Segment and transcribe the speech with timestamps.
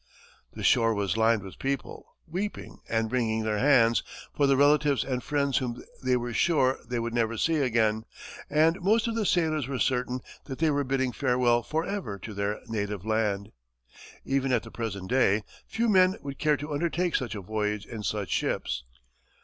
[0.53, 4.01] The shore was lined with people weeping and wringing their hands
[4.35, 8.05] for the relatives and friends whom they were sure they should never see again,
[8.49, 12.61] and most of the sailors were certain that they were bidding farewell forever to their
[12.65, 13.51] native land.
[14.25, 18.01] Even at the present day, few men would care to undertake such a voyage in
[18.01, 18.83] such ships.